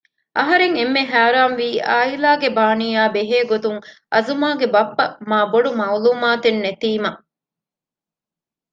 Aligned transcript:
އަހަރެން 0.37 0.75
އެންމެ 0.79 1.01
ހައިރާންވީ 1.11 1.67
އާއިލާގެ 1.89 2.49
ބާނީއާ 2.57 3.03
ބެހޭ 3.15 3.39
ގޮތުން 3.51 3.79
އަޒުމާ 4.13 4.47
ބައްޕަގެ 4.73 5.05
މާބޮޑު 5.29 5.69
މައުލޫމާތެއް 5.79 6.61
ނެތީމަ 6.65 7.11